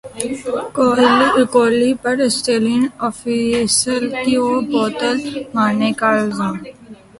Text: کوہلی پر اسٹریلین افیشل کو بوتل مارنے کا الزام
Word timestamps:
کوہلی 0.73 1.93
پر 2.01 2.15
اسٹریلین 2.19 2.87
افیشل 2.99 4.09
کو 4.23 4.59
بوتل 4.61 5.17
مارنے 5.53 5.91
کا 5.97 6.09
الزام 6.15 6.57